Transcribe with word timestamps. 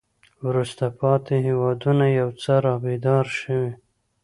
وروسته 0.47 0.83
پاتې 0.99 1.35
هېوادونه 1.47 2.05
یو 2.19 2.29
څه 2.41 2.53
را 2.63 2.75
بیدار 2.85 3.25
شوي. 3.39 3.71